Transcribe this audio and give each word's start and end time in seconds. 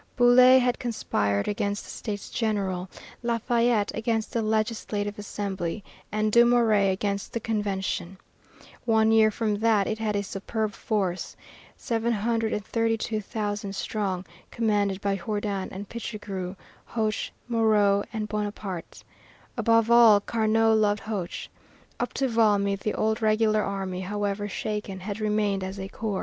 Bouillé 0.17 0.57
had 0.59 0.79
conspired 0.79 1.47
against 1.47 1.83
the 1.83 1.91
States 1.91 2.31
General, 2.31 2.89
Lafayette 3.21 3.91
against 3.95 4.33
the 4.33 4.41
Legislative 4.41 5.19
Assembly, 5.19 5.83
and 6.11 6.31
Dumouriez 6.31 6.91
against 6.91 7.33
the 7.33 7.39
Convention. 7.39 8.17
One 8.85 9.11
year 9.11 9.29
from 9.29 9.57
that 9.59 9.83
time 9.83 9.91
it 9.91 9.99
had 9.99 10.15
a 10.15 10.23
superb 10.23 10.73
force, 10.73 11.35
732,000 11.77 13.75
strong, 13.75 14.25
commanded 14.49 14.99
by 15.01 15.17
Jourdan 15.17 15.69
and 15.71 15.87
Pichegru, 15.87 16.55
Hoche, 16.87 17.29
Moreau, 17.47 18.03
and 18.11 18.27
Bonaparte. 18.27 19.03
Above 19.55 19.91
all 19.91 20.19
Carnot 20.19 20.77
loved 20.79 21.01
Hoche. 21.03 21.47
Up 21.99 22.11
to 22.13 22.27
Valmy 22.27 22.75
the 22.75 22.95
old 22.95 23.21
regular 23.21 23.61
army, 23.61 24.01
however 24.01 24.49
shaken, 24.49 25.01
had 25.01 25.19
remained 25.19 25.63
as 25.63 25.79
a 25.79 25.87
core. 25.89 26.19